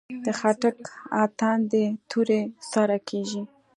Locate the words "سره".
2.71-2.97